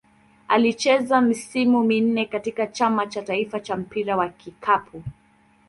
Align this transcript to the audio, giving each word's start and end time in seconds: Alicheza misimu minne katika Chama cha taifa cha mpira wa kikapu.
Alicheza 0.47 1.21
misimu 1.21 1.83
minne 1.83 2.25
katika 2.25 2.67
Chama 2.67 3.07
cha 3.07 3.21
taifa 3.21 3.59
cha 3.59 3.75
mpira 3.75 4.17
wa 4.17 4.29
kikapu. 4.29 5.03